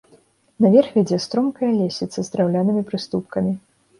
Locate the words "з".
2.29-2.35